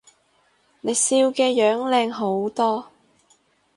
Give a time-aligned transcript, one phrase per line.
[0.81, 2.87] 你笑嘅樣靚好多